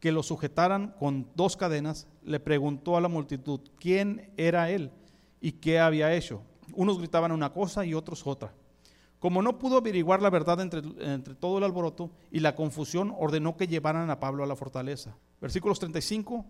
[0.00, 4.90] que lo sujetaran con dos cadenas, le preguntó a la multitud quién era él
[5.40, 6.42] y qué había hecho.
[6.74, 8.54] Unos gritaban una cosa y otros otra.
[9.18, 10.82] Como no pudo averiguar la verdad entre,
[11.34, 15.16] todo el alboroto y la confusión, ordenó que llevaran a Pablo a la fortaleza.
[15.40, 16.44] Versículos 35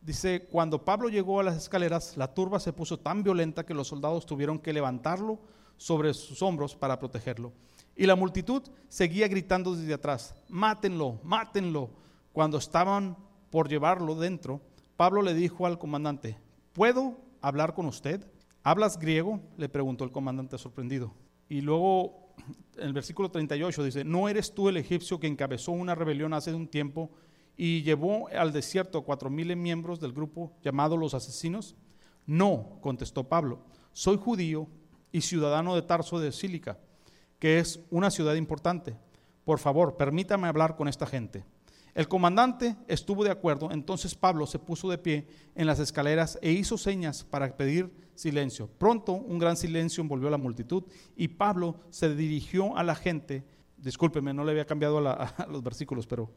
[0.00, 3.88] dice, cuando Pablo llegó a las escaleras, la turba se puso tan violenta que los
[3.88, 5.38] soldados tuvieron que levantarlo
[5.76, 7.52] sobre sus hombros para protegerlo.
[7.96, 11.90] Y la multitud seguía gritando desde atrás, mátenlo, mátenlo.
[12.32, 13.16] Cuando estaban
[13.50, 14.60] por llevarlo dentro,
[14.96, 16.38] Pablo le dijo al comandante,
[16.72, 18.24] ¿puedo hablar con usted?
[18.62, 19.40] ¿Hablas griego?
[19.56, 21.14] le preguntó el comandante sorprendido.
[21.48, 22.34] Y luego
[22.76, 26.54] en el versículo 38 dice, ¿no eres tú el egipcio que encabezó una rebelión hace
[26.54, 27.10] un tiempo
[27.58, 31.74] y llevó al desierto cuatro mil miembros del grupo llamado los asesinos?
[32.24, 34.68] No, contestó Pablo, soy judío
[35.10, 36.78] y ciudadano de Tarso de Cílica,
[37.38, 38.96] que es una ciudad importante.
[39.44, 41.44] Por favor, permítame hablar con esta gente.
[41.94, 46.52] El comandante estuvo de acuerdo, entonces Pablo se puso de pie en las escaleras e
[46.52, 48.68] hizo señas para pedir silencio.
[48.78, 50.84] Pronto un gran silencio envolvió a la multitud
[51.16, 53.42] y Pablo se dirigió a la gente,
[53.78, 55.00] discúlpeme, no le había cambiado
[55.50, 56.30] los versículos, pero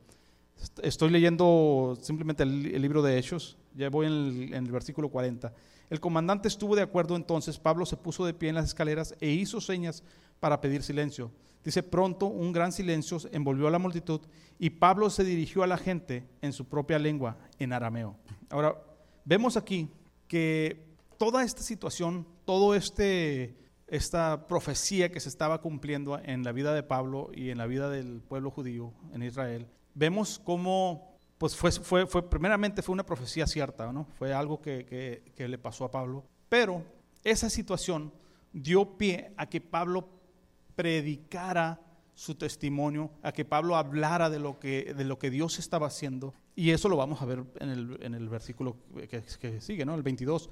[0.84, 5.54] Estoy leyendo simplemente el, libro de Hechos, ya voy en el, en el versículo 40.
[5.90, 9.30] El comandante estuvo de acuerdo entonces, Pablo se puso de pie en las escaleras e
[9.30, 10.04] hizo señas
[10.40, 11.32] para pedir silencio.
[11.64, 14.22] Dice, pronto un gran silencio envolvió a la multitud
[14.58, 18.18] y Pablo se dirigió a la gente en su propia lengua, en arameo.
[18.50, 18.76] Ahora,
[19.26, 19.90] vemos aquí
[20.28, 26.74] que toda esta situación, todo este esta profecía que se estaba cumpliendo en la vida
[26.74, 31.72] de Pablo y en la vida del pueblo judío en Israel, vemos cómo, pues fue,
[31.72, 34.06] fue, fue primeramente fue una profecía cierta, ¿no?
[34.18, 36.84] Fue algo que, que le pasó a Pablo, pero
[37.24, 38.12] esa situación
[38.54, 40.08] dio pie a que Pablo
[40.76, 41.80] predicara
[42.14, 46.34] su testimonio, a que Pablo hablara de lo que, de lo que Dios estaba haciendo.
[46.56, 48.78] Y eso lo vamos a ver en el, en el versículo
[49.10, 49.96] que, que, sigue, ¿no?
[49.96, 50.50] el 22,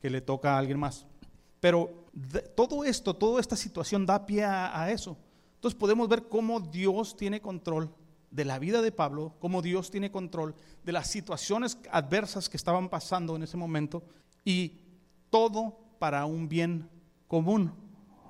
[0.00, 1.06] que le toca a alguien más.
[1.60, 2.06] Pero
[2.56, 5.16] todo esto, toda esta situación da pie a, eso.
[5.56, 7.94] Entonces podemos ver cómo Dios tiene control
[8.32, 12.88] de la vida de Pablo, cómo Dios tiene control de las situaciones adversas que estaban
[12.88, 14.02] pasando en ese momento
[14.44, 14.80] y
[15.30, 16.88] todo para un bien
[17.28, 17.72] común,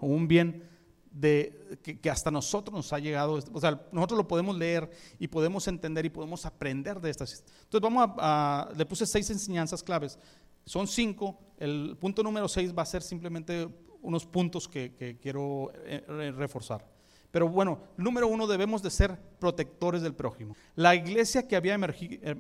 [0.01, 0.69] un bien
[1.13, 3.41] de, que, hasta nosotros nos ha llegado.
[3.53, 7.45] O sea, nosotros lo podemos leer y podemos entender y podemos aprender de estas.
[7.65, 10.19] Entonces vamos a, le puse seis enseñanzas claves.
[10.67, 11.39] Son cinco.
[11.59, 13.69] El punto número seis va a ser simplemente
[14.01, 16.92] unos puntos que, quiero eh, reforzar.
[17.33, 20.55] Pero bueno, número uno, debemos de ser protectores del prójimo.
[20.77, 22.37] La iglesia que había emergido, eh,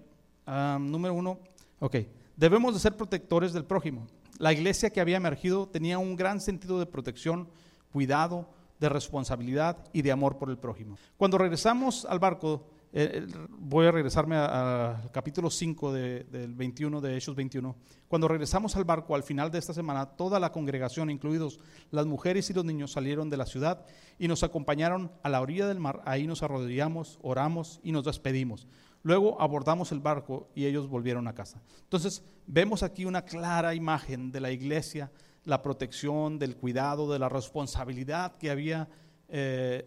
[0.47, 1.41] ah, número uno,
[1.81, 1.97] ok,
[2.37, 4.07] debemos de ser protectores del prójimo.
[4.39, 7.49] La iglesia que había emergido tenía un gran sentido de protección,
[7.91, 10.99] cuidado, de responsabilidad y de amor por el prójimo.
[11.17, 17.17] Cuando regresamos al barco, eh, eh, voy a regresarme al capítulo 5 del 21 de
[17.17, 17.75] Hechos 21.
[18.07, 21.59] Cuando regresamos al barco al final de esta semana, toda la congregación, incluidos
[21.91, 23.87] las mujeres y los niños, salieron de la ciudad
[24.19, 26.03] y nos acompañaron a la orilla del mar.
[26.05, 28.67] Ahí nos arrodillamos, oramos y nos despedimos.
[29.03, 31.63] Luego abordamos el barco y ellos volvieron a casa.
[31.85, 35.11] Entonces, vemos aquí una clara imagen de la iglesia,
[35.45, 38.87] la protección, del cuidado, de la responsabilidad que había.
[39.31, 39.87] Eh,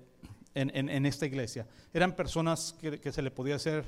[0.55, 1.67] en, esta iglesia.
[1.93, 3.85] Eran personas que, se le podía ser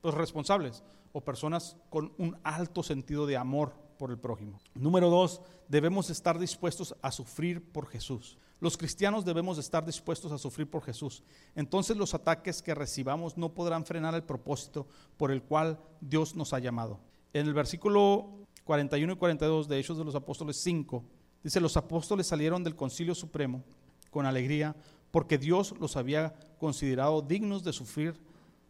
[0.00, 0.82] pues, responsables
[1.12, 4.58] o personas con un alto sentido de amor por el prójimo.
[4.74, 8.38] Número dos, debemos estar dispuestos a sufrir por Jesús.
[8.60, 11.22] Los cristianos debemos estar dispuestos a sufrir por Jesús.
[11.54, 16.52] Entonces los ataques que recibamos no podrán frenar el propósito por el cual Dios nos
[16.52, 17.00] ha llamado.
[17.32, 21.04] En el versículo 41 y 42 de Hechos de los Apóstoles 5,
[21.42, 23.62] dice, los apóstoles salieron del concilio supremo
[24.10, 24.74] con alegría
[25.14, 28.20] porque Dios los había considerado dignos de sufrir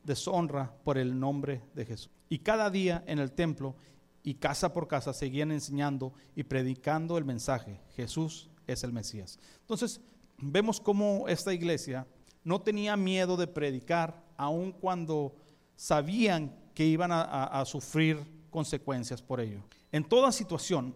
[0.02, 2.10] deshonra por el nombre de Jesús.
[2.28, 3.76] Y cada día en el templo
[4.22, 9.38] y casa por casa seguían enseñando y predicando el mensaje, Jesús es el Mesías.
[9.60, 10.02] Entonces,
[10.36, 12.06] vemos cómo esta iglesia
[12.42, 15.34] no tenía miedo de predicar, aun cuando
[15.76, 18.18] sabían que iban a, sufrir
[18.50, 19.60] consecuencias por ello.
[19.90, 20.94] En toda situación,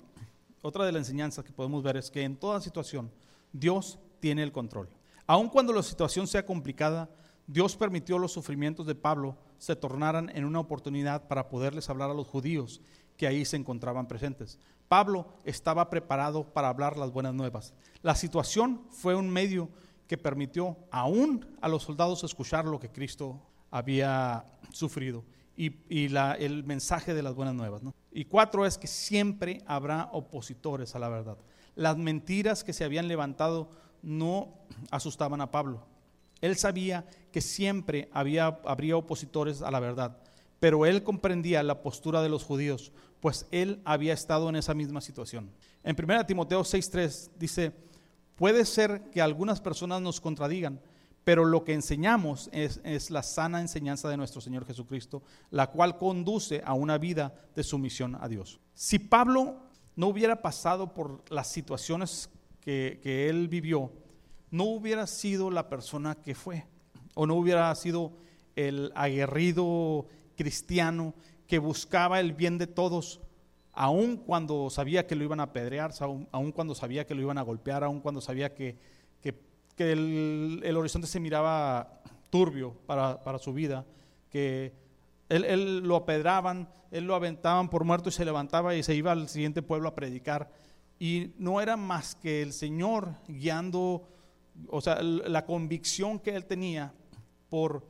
[0.60, 3.10] otra de las enseñanzas que podemos ver es que en toda situación
[3.50, 4.90] Dios tiene el control.
[5.28, 7.10] Aun cuando la situación sea complicada,
[7.46, 12.14] Dios permitió los sufrimientos de Pablo se tornaran en una oportunidad para poderles hablar a
[12.14, 12.80] los judíos
[13.18, 14.58] que ahí se encontraban presentes.
[14.88, 17.74] Pablo estaba preparado para hablar las buenas nuevas.
[18.00, 19.68] La situación fue un medio
[20.06, 23.38] que permitió aún a los soldados escuchar lo que Cristo
[23.70, 25.26] había sufrido
[25.58, 25.74] y,
[26.38, 27.82] el mensaje de las buenas nuevas.
[28.12, 31.36] Y cuatro es que siempre habrá opositores a la verdad.
[31.74, 33.68] Las mentiras que se habían levantado
[34.02, 34.54] no
[34.90, 35.86] asustaban a Pablo.
[36.40, 40.18] Él sabía que siempre había, habría opositores a la verdad,
[40.60, 45.00] pero él comprendía la postura de los judíos, pues él había estado en esa misma
[45.00, 45.50] situación.
[45.82, 47.72] En 1 Timoteo 6:3 dice,
[48.36, 50.80] puede ser que algunas personas nos contradigan,
[51.24, 55.98] pero lo que enseñamos es, es, la sana enseñanza de nuestro Señor Jesucristo, la cual
[55.98, 58.60] conduce a una vida de sumisión a Dios.
[58.74, 59.56] Si Pablo
[59.94, 63.92] no hubiera pasado por las situaciones que, él vivió,
[64.50, 66.66] no hubiera sido la persona que fue,
[67.14, 68.12] o no hubiera sido
[68.56, 71.14] el aguerrido cristiano
[71.46, 73.20] que buscaba el bien de todos,
[73.72, 77.42] aun cuando sabía que lo iban a apedrear, aun, cuando sabía que lo iban a
[77.42, 78.76] golpear, aun cuando sabía que,
[79.78, 83.86] el, horizonte se miraba turbio para, su vida,
[84.28, 84.74] que
[85.28, 89.12] él, él, lo apedraban, él lo aventaban por muerto y se levantaba y se iba
[89.12, 90.50] al siguiente pueblo a predicar.
[90.98, 94.08] Y no era más que el Señor guiando,
[94.68, 96.92] o sea, la convicción que él tenía
[97.48, 97.86] por,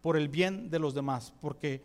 [0.00, 1.82] por el bien de los demás, porque,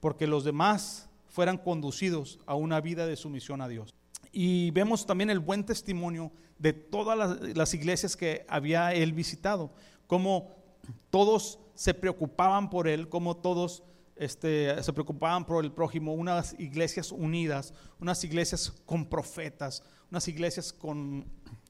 [0.00, 3.94] porque los demás fueran conducidos a una vida de sumisión a Dios.
[4.32, 9.72] Y vemos también el buen testimonio de todas las, iglesias que había él visitado,
[10.06, 10.54] como
[11.10, 13.82] todos se preocupaban por él, cómo todos
[14.16, 20.72] este, se preocupaban por el prójimo, unas iglesias unidas, unas iglesias con profetas, unas iglesias
[20.72, 21.24] con,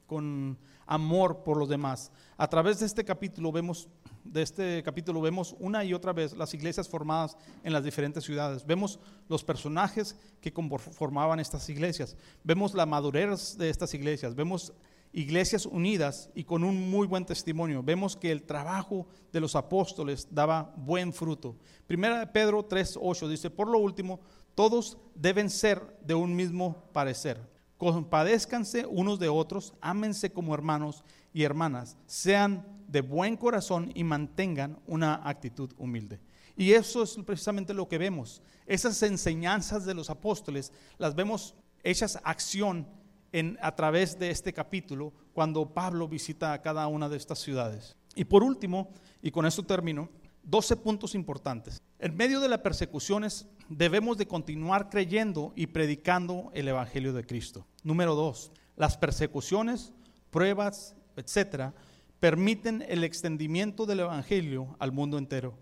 [0.06, 2.10] con amor por los demás.
[2.36, 3.88] A través de este capítulo vemos
[4.24, 8.64] de este capítulo vemos una y otra vez las iglesias formadas en las diferentes ciudades.
[8.64, 12.16] Vemos los personajes que formaban estas iglesias.
[12.44, 14.34] Vemos la madurez de estas iglesias.
[14.34, 14.72] Vemos
[15.12, 17.82] iglesias unidas y con un muy buen testimonio.
[17.82, 21.56] Vemos que el trabajo de los apóstoles daba buen fruto.
[21.86, 24.20] Primera Pedro 3:8 dice, "Por lo último,
[24.54, 27.40] todos deben ser de un mismo parecer.
[27.78, 34.78] Compadézcanse unos de otros, ámense como hermanos y hermanas, sean de buen corazón y mantengan
[34.86, 36.20] una actitud humilde.
[36.56, 38.42] Y eso es precisamente lo que vemos.
[38.66, 42.86] Esas enseñanzas de los apóstoles las vemos hechas acción
[43.32, 47.96] en, a través de este capítulo cuando Pablo visita a cada una de estas ciudades.
[48.14, 48.90] Y por último,
[49.22, 50.08] y con esto termino,
[50.44, 51.80] 12 puntos importantes.
[51.98, 57.66] En medio de las persecuciones debemos de continuar creyendo y predicando el Evangelio de Cristo.
[57.84, 59.92] Número dos, las persecuciones,
[60.30, 61.74] pruebas, etcétera,
[62.20, 65.54] permiten el extendimiento del Evangelio al mundo entero.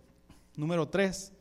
[0.56, 1.33] Número tres,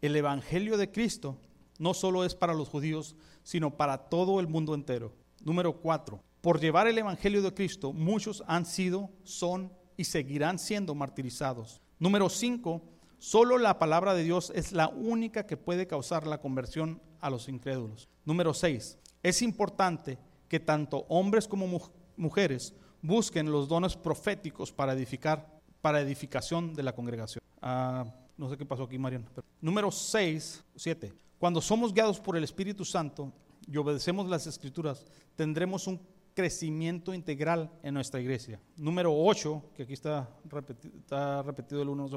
[0.00, 1.38] el Evangelio de Cristo
[1.78, 5.12] no solo es para los judíos, sino para todo el mundo entero.
[5.42, 10.94] Número cuatro, por llevar el Evangelio de Cristo, muchos han sido, son y seguirán siendo
[10.94, 11.80] martirizados.
[11.98, 12.82] Número cinco,
[13.18, 17.48] solo la palabra de Dios es la única que puede causar la conversión a los
[17.48, 18.08] incrédulos.
[18.24, 21.80] Número seis, es importante que tanto hombres como
[22.16, 27.42] mujeres busquen los dones proféticos para edificar, para edificación de la congregación.
[27.60, 28.04] Ah,
[28.36, 29.26] no sé qué pasó aquí, Mariana.
[29.60, 31.12] Número 6, 7.
[31.38, 33.32] Cuando somos guiados por el Espíritu Santo
[33.66, 35.04] y obedecemos las Escrituras,
[35.36, 36.00] tendremos un
[36.34, 38.60] crecimiento integral en nuestra iglesia.
[38.76, 42.08] Número 8, que aquí está repetido, el uno.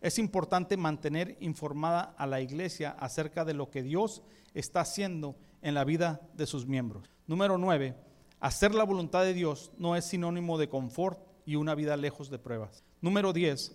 [0.00, 4.22] Es importante mantener informada a la iglesia acerca de lo que Dios
[4.54, 7.08] está haciendo en la vida de sus miembros.
[7.26, 8.06] Número 9
[8.40, 12.38] Hacer la voluntad de Dios no es sinónimo de confort y una vida lejos de
[12.38, 12.84] pruebas.
[13.00, 13.74] Número 10.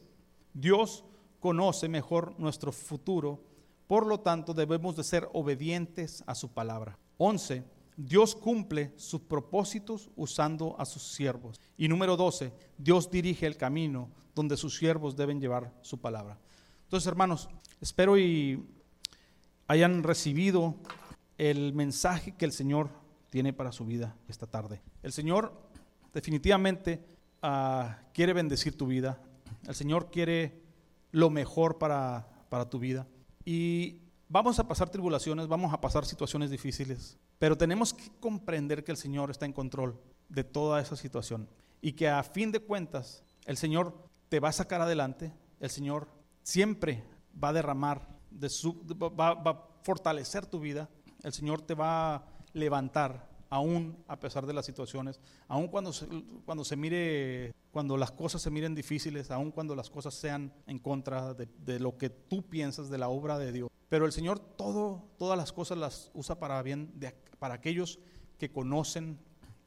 [0.54, 1.04] Dios
[1.40, 3.44] conoce mejor nuestro futuro,
[3.92, 6.98] por lo tanto debemos de ser obedientes a su palabra.
[7.18, 7.62] 11.
[7.98, 11.60] Dios cumple sus propósitos usando a sus siervos.
[11.76, 12.54] Y número 12.
[12.78, 16.38] Dios dirige el camino donde sus siervos deben llevar su palabra.
[16.86, 17.50] Entonces, hermanos,
[17.82, 18.66] espero y
[19.68, 20.78] hayan recibido
[21.38, 22.92] el mensaje que el Señor
[23.30, 24.82] tiene para su vida esta tarde.
[25.04, 25.52] El Señor
[26.14, 27.04] definitivamente
[27.42, 29.22] ah, quiere bendecir tu vida.
[29.68, 30.62] El Señor quiere
[31.12, 33.06] lo mejor para, para tu vida.
[33.46, 38.92] Y vamos a pasar tribulaciones, vamos a pasar situaciones difíciles, pero tenemos que comprender que
[38.92, 40.00] el Señor está en control
[40.30, 41.50] de toda esa situación
[41.82, 43.94] y que a fin de cuentas el Señor
[44.30, 46.08] te va a sacar adelante, el Señor
[46.44, 47.04] siempre
[47.42, 50.90] va a derramar, de su, va, va a fortalecer tu vida,
[51.24, 52.24] el Señor te va a
[52.54, 55.92] levantar, aún a pesar de las situaciones, aún cuando
[56.46, 60.80] cuando se mire, cuando las cosas se miren difíciles, aún cuando las cosas sean en
[60.80, 63.70] contra de, lo que tú piensas de la obra de Dios.
[63.90, 66.94] Pero el Señor todo, todas las cosas las usa para bien,
[67.40, 68.00] para aquellos
[68.38, 69.18] que conocen,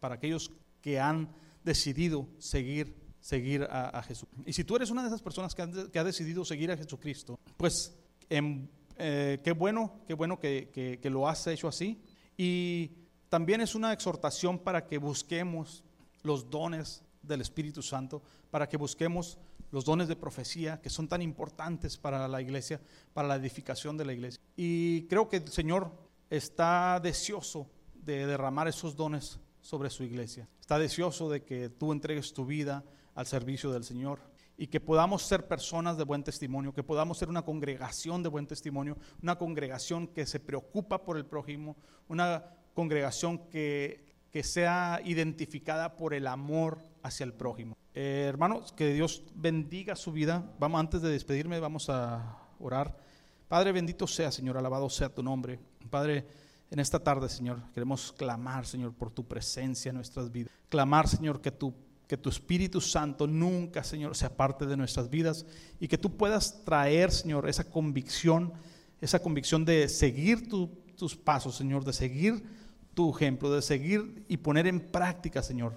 [0.00, 1.30] para aquellos que han
[1.64, 4.28] decidido seguir, seguir a, Jesús.
[4.44, 7.96] Y si tú eres una de esas personas que, ha decidido seguir a Jesucristo, pues
[8.28, 12.02] eh, qué bueno, qué bueno que, que lo has hecho así.
[12.36, 12.90] Y
[13.30, 15.84] también es una exhortación para que busquemos
[16.22, 19.38] los dones del Espíritu Santo, para que busquemos
[19.70, 22.80] los dones de profecía que son tan importantes para la iglesia,
[23.12, 24.40] para la edificación de la iglesia.
[24.56, 25.90] Y creo que el Señor
[26.30, 30.48] está deseoso de derramar esos dones sobre su iglesia.
[30.60, 32.84] Está deseoso de que tú entregues tu vida
[33.14, 34.20] al servicio del Señor
[34.56, 38.46] y que podamos ser personas de buen testimonio, que podamos ser una congregación de buen
[38.46, 41.76] testimonio, una congregación que se preocupa por el prójimo,
[42.08, 47.76] una congregación que, sea identificada por el amor hacia el prójimo.
[47.94, 50.52] Eh, hermanos, que Dios bendiga su vida.
[50.58, 52.96] Vamos, antes de despedirme, vamos a orar.
[53.46, 55.60] Padre, bendito sea, Señor, alabado sea tu nombre.
[55.90, 56.26] Padre,
[56.70, 60.52] en esta tarde, Señor, queremos clamar, Señor, por tu presencia en nuestras vidas.
[60.68, 61.72] Clamar, Señor, que tu
[62.06, 65.46] que tu Espíritu Santo nunca, Señor, sea parte de nuestras vidas
[65.80, 68.52] y que tú puedas traer, Señor, esa convicción,
[69.00, 72.44] esa convicción de seguir tus pasos, Señor, de seguir
[72.94, 75.76] tu ejemplo, de seguir y poner en práctica, Señor,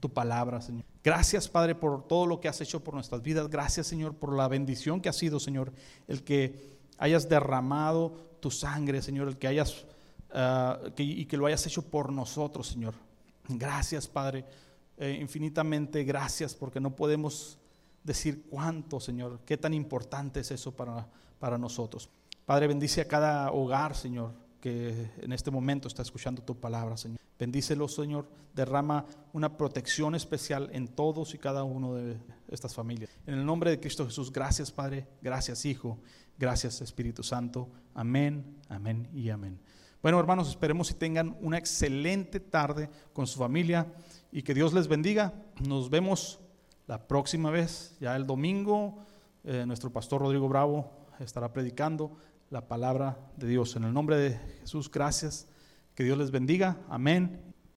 [0.00, 0.84] tu palabra, Señor.
[1.02, 3.48] Gracias, Padre, por todo lo que has hecho por nuestras vidas.
[3.48, 5.72] Gracias, Señor, por la bendición que ha sido, Señor,
[6.08, 9.84] el que hayas derramado tu sangre, Señor, el que hayas
[10.32, 12.94] ah, y que lo hayas hecho por nosotros, Señor.
[13.48, 14.44] Gracias, Padre,
[14.96, 17.58] eh, infinitamente gracias, porque no podemos
[18.04, 21.08] decir cuánto, Señor, qué tan importante es eso para,
[21.38, 22.08] para nosotros.
[22.44, 24.32] Padre, bendice a cada hogar, Señor,
[24.62, 27.18] que en este momento está escuchando tu palabra, Señor.
[27.36, 28.28] Bendícelo, Señor.
[28.54, 33.10] Derrama una protección especial en todos y cada uno de estas familias.
[33.26, 35.08] En el nombre de Cristo Jesús, gracias, Padre.
[35.20, 35.98] Gracias, Hijo.
[36.38, 37.68] Gracias, Espíritu Santo.
[37.92, 39.58] Amén, amén y amén.
[40.00, 43.92] Bueno, hermanos, esperemos que tengan una excelente tarde con su familia
[44.30, 45.34] y que Dios les bendiga.
[45.66, 46.38] Nos vemos
[46.86, 48.98] la próxima vez, ya el domingo.
[49.42, 50.88] Eh, nuestro pastor Rodrigo Bravo
[51.18, 52.16] estará predicando
[52.52, 53.76] la palabra de Dios.
[53.76, 55.48] En el nombre de Jesús, gracias.
[55.94, 56.76] Que Dios les bendiga.
[56.88, 57.51] Amén